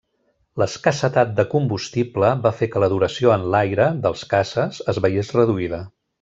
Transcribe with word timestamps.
L'escassetat 0.61 1.35
de 1.39 1.45
combustible, 1.51 2.31
va 2.47 2.53
fer 2.61 2.69
que 2.77 2.81
la 2.85 2.89
duració 2.95 3.35
en 3.35 3.45
l'aire, 3.57 3.87
dels 4.07 4.25
caces, 4.35 4.81
es 4.95 5.03
veiés 5.07 5.31
reduïda. 5.39 5.85